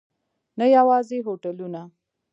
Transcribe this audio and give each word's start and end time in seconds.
نه 0.59 0.65
یوازې 0.77 1.17
هوټلونه. 1.27 1.81